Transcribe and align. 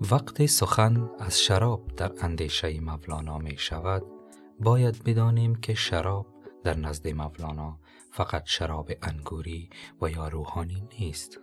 وقتی 0.00 0.46
سخن 0.46 1.10
از 1.18 1.40
شراب 1.40 1.94
در 1.96 2.12
اندیشه 2.20 2.80
مولانا 2.80 3.38
می 3.38 3.58
شود. 3.58 4.02
باید 4.60 5.04
بدانیم 5.04 5.54
که 5.54 5.74
شراب 5.74 6.26
در 6.64 6.76
نزد 6.76 7.08
مولانا 7.08 7.78
فقط 8.12 8.42
شراب 8.46 8.90
انگوری 9.02 9.70
و 10.02 10.10
یا 10.10 10.28
روحانی 10.28 10.88
نیست. 11.00 11.38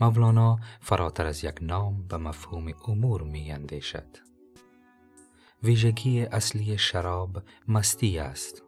مولانا 0.00 0.58
فراتر 0.80 1.26
از 1.26 1.44
یک 1.44 1.54
نام 1.60 2.06
به 2.08 2.16
مفهوم 2.16 2.72
امور 2.88 3.22
می 3.22 3.52
اندیشد. 3.52 4.16
ویژگی 5.62 6.22
اصلی 6.22 6.78
شراب 6.78 7.42
مستی 7.68 8.18
است. 8.18 8.62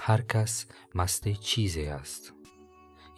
هر 0.00 0.20
کس 0.20 0.66
مست 0.94 1.28
چیزی 1.28 1.86
است. 1.86 2.32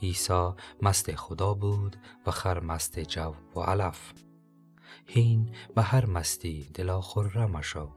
عیسی 0.02 0.50
مست 0.82 1.14
خدا 1.14 1.54
بود 1.54 1.96
و 2.26 2.30
خر 2.30 2.60
مست 2.60 2.98
جو 2.98 3.34
و 3.56 3.60
علف. 3.60 4.12
هین 5.06 5.54
به 5.74 5.82
هر 5.82 6.06
مستی 6.06 6.70
دلا 6.74 7.00
خرم 7.00 7.60
شو 7.60 7.90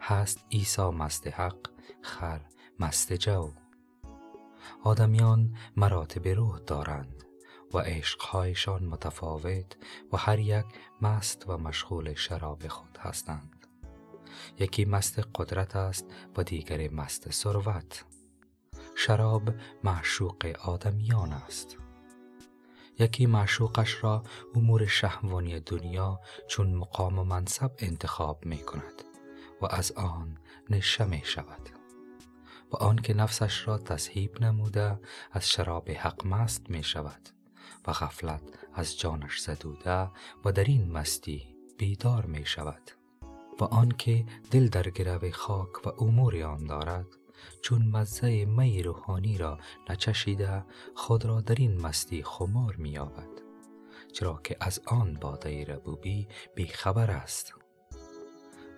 هست 0.00 0.44
عیسی 0.52 0.82
مست 0.82 1.26
حق 1.26 1.70
خر 2.02 2.40
مست 2.78 3.12
جو. 3.12 3.52
آدمیان 4.84 5.56
مراتب 5.76 6.28
روح 6.28 6.58
دارند 6.58 7.24
و 7.74 7.78
عشقهایشان 7.78 8.84
متفاوت 8.84 9.76
و 10.12 10.16
هر 10.16 10.38
یک 10.38 10.66
مست 11.02 11.48
و 11.48 11.56
مشغول 11.56 12.14
شراب 12.14 12.68
خود 12.68 12.98
هستند. 13.00 13.66
یکی 14.58 14.84
مست 14.84 15.20
قدرت 15.34 15.76
است 15.76 16.06
و 16.36 16.42
دیگری 16.42 16.88
مست 16.88 17.30
ثروت. 17.30 18.04
شراب 18.96 19.54
معشوق 19.84 20.56
آدمیان 20.64 21.32
است. 21.32 21.76
یکی 23.00 23.26
معشوقش 23.26 24.04
را 24.04 24.22
امور 24.54 24.86
شهوانی 24.86 25.60
دنیا 25.60 26.20
چون 26.48 26.74
مقام 26.74 27.18
و 27.18 27.24
منصب 27.24 27.70
انتخاب 27.78 28.46
می 28.46 28.58
کند 28.58 29.04
و 29.62 29.66
از 29.66 29.92
آن 29.92 30.38
نشه 30.70 31.04
می 31.04 31.22
شود 31.24 31.68
و 32.72 32.76
آن 32.76 32.96
که 32.96 33.14
نفسش 33.14 33.68
را 33.68 33.78
تصحیب 33.78 34.44
نموده 34.44 35.00
از 35.32 35.48
شراب 35.48 35.90
حق 35.90 36.26
مست 36.26 36.70
می 36.70 36.82
شود 36.82 37.28
و 37.86 37.92
غفلت 37.92 38.42
از 38.74 38.98
جانش 38.98 39.40
زدوده 39.40 40.10
و 40.44 40.52
در 40.52 40.64
این 40.64 40.92
مستی 40.92 41.56
بیدار 41.78 42.26
می 42.26 42.46
شود 42.46 42.90
و 43.60 43.64
آن 43.64 43.88
که 43.88 44.24
دل 44.50 44.68
در 44.68 44.90
گرو 44.90 45.30
خاک 45.32 45.86
و 45.86 46.04
امور 46.04 46.42
آن 46.42 46.66
دارد 46.66 47.06
چون 47.62 47.82
مزه 47.86 48.44
می 48.44 48.82
روحانی 48.82 49.38
را 49.38 49.58
نچشیده 49.90 50.64
خود 50.94 51.24
را 51.24 51.40
در 51.40 51.54
این 51.54 51.80
مستی 51.80 52.22
خمار 52.22 52.76
مییابد 52.76 53.50
چرا 54.12 54.40
که 54.44 54.56
از 54.60 54.80
آن 54.86 55.14
باده 55.14 55.64
ربوبی 55.64 56.28
بیخبر 56.54 57.10
است. 57.10 57.54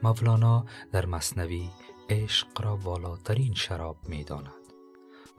مولانا 0.02 0.66
در 0.92 1.06
مصنوی 1.06 1.70
عشق 2.10 2.62
را 2.62 2.77
بالاترین 2.77 3.55
شراب 3.55 4.08
می 4.08 4.24
داند 4.24 4.52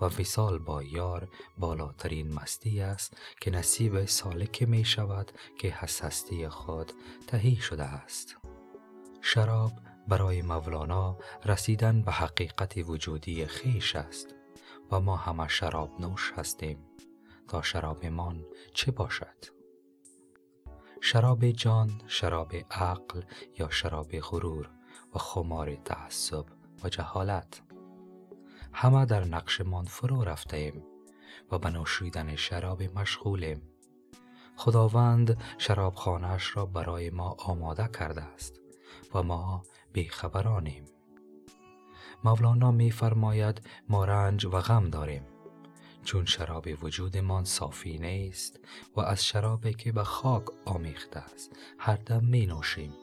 و 0.02 0.06
وصال 0.06 0.58
با 0.58 0.84
یار 0.84 1.28
بالاترین 1.58 2.34
مستی 2.34 2.82
است 2.82 3.18
که 3.42 3.52
نصیب 3.52 4.06
سالک 4.06 4.64
می 4.64 4.86
شود 4.86 5.32
که 5.58 5.68
حسستی 5.68 6.50
خود 6.50 6.92
تهی 7.28 7.56
شده 7.56 7.84
است. 7.84 8.36
شراب 9.22 9.72
برای 10.08 10.42
مولانا 10.42 11.18
رسیدن 11.46 12.02
به 12.02 12.12
حقیقت 12.12 12.78
وجودی 12.78 13.46
خیش 13.46 13.96
است 13.96 14.36
و 14.92 15.00
ما 15.00 15.16
همه 15.16 15.48
شراب 15.48 16.02
نوش 16.02 16.34
هستیم. 16.38 16.78
تا 17.48 17.62
شرابمان 17.62 18.46
چه 18.74 18.92
باشد؟ 18.92 19.46
شراب 21.02 21.52
جان 21.52 22.02
شراب 22.08 22.56
عقل 22.72 23.22
یا 23.60 23.70
شراب 23.70 24.20
غرور 24.20 24.70
و 25.16 25.20
خمار 25.20 25.76
تعصب 25.76 26.46
و 26.84 26.90
جهالت. 26.90 27.62
همه 28.74 29.06
در 29.06 29.24
نقشمان 29.24 29.86
فرو 29.86 30.24
رفتیم 30.24 30.84
و 31.52 31.60
به 31.60 31.70
نوشیدن 31.70 32.36
شراب 32.36 32.84
مشغولیم. 32.84 33.62
خداوند 34.56 35.42
شرابخانهاش 35.58 36.58
را 36.58 36.66
برای 36.66 37.10
ما 37.10 37.36
آماده 37.40 37.90
کرده 38.00 38.22
است. 38.22 38.63
و 39.14 39.24
ما 39.24 39.64
بیخبرانیم. 39.94 40.86
مولانا 42.24 42.72
می 42.72 42.92
فرماید 42.92 43.62
ما 43.90 44.06
رنج 44.06 44.46
و 44.46 44.50
غم 44.50 44.90
داریم. 44.90 45.24
چون 46.04 46.26
شراب 46.26 46.68
وجودمان 46.82 47.44
صافی 47.44 47.98
نیست 47.98 48.60
و 48.96 49.02
از 49.02 49.26
شرابی 49.26 49.74
که 49.74 49.92
به 49.92 50.04
خاک 50.04 50.44
آمیخته 50.66 51.20
است 51.20 51.52
هر 51.80 51.96
دم 51.96 52.26
می 52.26 52.46
نوشیم 52.46 52.94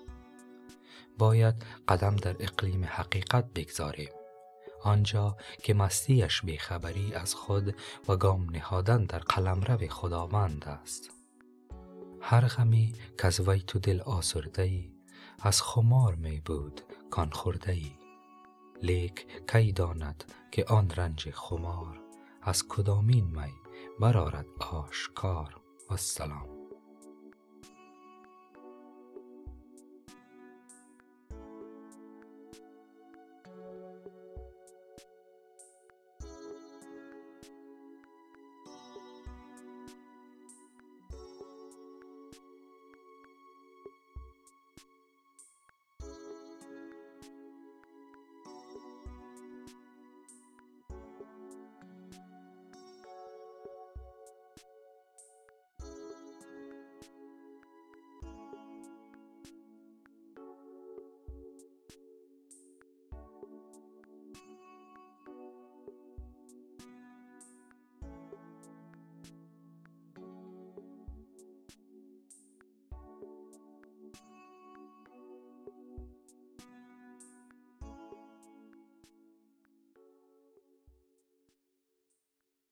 باید 1.18 1.54
قدم 1.88 2.16
در 2.16 2.36
اقلیم 2.40 2.84
حقیقت 2.84 3.52
بگذاریم. 3.54 4.10
آنجا 4.82 5.36
که 5.62 5.74
مستیش 5.74 6.42
بیخبری 6.42 7.14
از 7.14 7.34
خود 7.34 7.74
و 8.08 8.16
گام 8.16 8.50
نهادن 8.50 9.04
در 9.04 9.18
قلمرو 9.18 9.88
خداوند 9.88 10.64
است. 10.64 11.10
هر 12.20 12.46
غمی 12.48 12.92
که 13.18 13.26
از 13.26 13.48
وی 13.48 13.60
تو 13.60 13.78
دل 13.78 14.00
آسرده 14.00 14.62
ای 14.62 14.92
از 15.42 15.62
خمار 15.62 16.14
می 16.14 16.40
بود 16.40 16.80
کان 17.10 17.30
خورده 17.30 17.72
ای 17.72 17.92
لیک 18.82 19.26
کی 19.52 19.72
داند 19.72 20.24
که 20.50 20.64
آن 20.64 20.90
رنج 20.90 21.30
خمار 21.30 22.00
از 22.42 22.68
کدامین 22.68 23.24
می 23.24 23.52
برارد 24.00 24.46
آشکار. 24.58 25.60
و 25.90 25.96
سلام 25.96 26.59